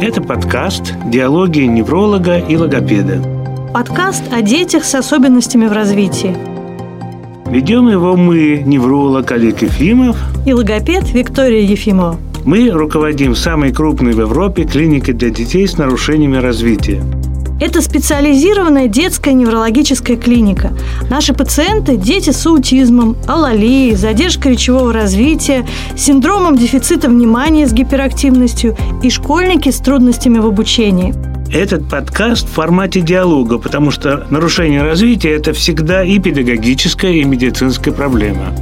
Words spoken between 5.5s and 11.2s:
в развитии. Ведем его мы, невролог Олег Ефимов и логопед